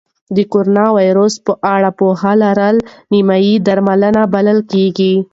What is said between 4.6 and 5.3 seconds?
کېږي.